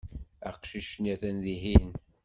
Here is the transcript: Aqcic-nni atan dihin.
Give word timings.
Aqcic-nni 0.49 1.09
atan 1.13 1.37
dihin. 1.43 1.91